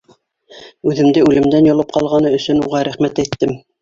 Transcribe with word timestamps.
Үҙемде 0.91 1.25
үлемдән 1.27 1.67
йолоп 1.71 1.93
ҡалғаны 1.99 2.33
өсөн 2.39 2.65
уға 2.71 2.83
рәхмәт 2.89 3.23
әйттем. 3.27 3.55